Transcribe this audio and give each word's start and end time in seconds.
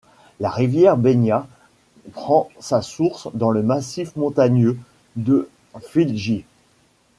La 0.39 0.49
rivière 0.49 0.97
Begna 0.97 1.47
prend 2.13 2.49
sa 2.59 2.81
source 2.81 3.27
dans 3.35 3.51
le 3.51 3.61
massif 3.61 4.15
montagneux 4.15 4.79
de 5.15 5.47
Filefjell. 5.79 6.41